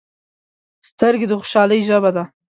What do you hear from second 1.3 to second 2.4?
خوشحالۍ ژبه ده